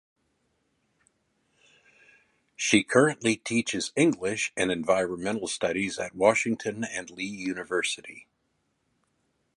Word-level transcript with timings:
She 2.55 2.81
currently 2.81 3.35
teaches 3.35 3.91
English 3.95 4.51
and 4.57 4.71
Environmental 4.71 5.45
Studies 5.45 5.99
at 5.99 6.15
Washington 6.15 6.83
and 6.83 7.11
Lee 7.11 7.23
University. 7.23 8.25